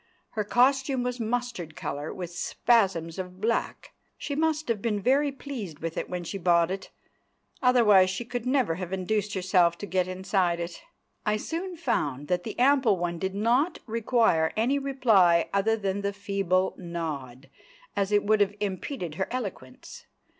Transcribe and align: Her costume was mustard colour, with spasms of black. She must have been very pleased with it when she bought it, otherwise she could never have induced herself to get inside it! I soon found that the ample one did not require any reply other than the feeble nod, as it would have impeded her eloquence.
Her 0.31 0.43
costume 0.43 1.03
was 1.03 1.19
mustard 1.19 1.75
colour, 1.75 2.11
with 2.11 2.31
spasms 2.31 3.19
of 3.19 3.39
black. 3.39 3.91
She 4.17 4.33
must 4.35 4.67
have 4.67 4.81
been 4.81 4.99
very 4.99 5.31
pleased 5.31 5.77
with 5.77 5.95
it 5.95 6.09
when 6.09 6.23
she 6.23 6.39
bought 6.39 6.71
it, 6.71 6.89
otherwise 7.61 8.09
she 8.09 8.25
could 8.25 8.47
never 8.47 8.73
have 8.81 8.91
induced 8.91 9.35
herself 9.35 9.77
to 9.77 9.85
get 9.85 10.07
inside 10.07 10.59
it! 10.59 10.81
I 11.23 11.37
soon 11.37 11.77
found 11.77 12.29
that 12.29 12.41
the 12.45 12.57
ample 12.57 12.97
one 12.97 13.19
did 13.19 13.35
not 13.35 13.77
require 13.85 14.51
any 14.57 14.79
reply 14.79 15.47
other 15.53 15.77
than 15.77 16.01
the 16.01 16.13
feeble 16.13 16.73
nod, 16.79 17.47
as 17.95 18.11
it 18.11 18.23
would 18.23 18.41
have 18.41 18.55
impeded 18.59 19.13
her 19.21 19.27
eloquence. 19.29 20.07